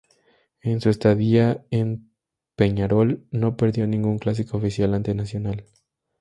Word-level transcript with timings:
En 0.63 0.81
su 0.81 0.89
estadía 0.89 1.63
en 1.69 2.09
Peñarol 2.55 3.27
no 3.29 3.55
perdió 3.55 3.85
ningún 3.85 4.17
clásico 4.17 4.57
oficial 4.57 4.95
ante 4.95 5.13
Nacional. 5.13 5.65